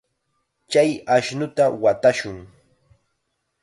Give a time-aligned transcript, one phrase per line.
[0.71, 2.37] Chay ashnuta watashun.